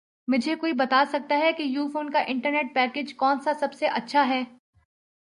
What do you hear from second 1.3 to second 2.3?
ہے کہ یوفون کا